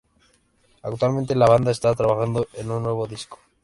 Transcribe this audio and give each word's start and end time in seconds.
Actualmente 0.81 1.35
la 1.35 1.45
banda 1.45 1.69
está 1.69 1.93
trabajando 1.93 2.47
en 2.55 2.71
un 2.71 2.81
nuevo 2.81 3.05
disco. 3.05 3.37